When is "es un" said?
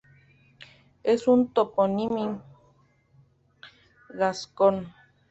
1.03-1.49